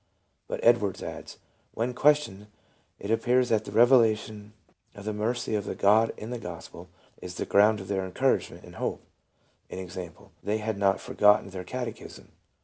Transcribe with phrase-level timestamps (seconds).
[0.47, 1.37] But Edwards adds:
[1.75, 2.47] when questioned"
[2.99, 4.53] it appears that the revelation
[4.95, 6.89] of the mercy of God in the Gospel,
[7.21, 9.03] is the ground of their encouragement and hope,"
[9.71, 9.75] i.
[9.75, 9.89] e.,
[10.41, 12.29] they had not forgotten their catechism.